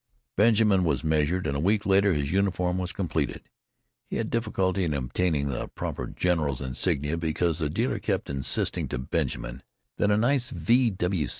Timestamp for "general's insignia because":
6.07-7.59